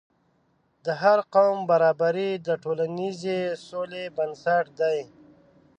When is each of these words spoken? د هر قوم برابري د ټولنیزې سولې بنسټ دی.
د 0.85 0.87
هر 1.01 1.19
قوم 1.35 1.57
برابري 1.71 2.31
د 2.47 2.49
ټولنیزې 2.63 3.39
سولې 3.67 4.05
بنسټ 4.17 4.65
دی. 4.79 4.99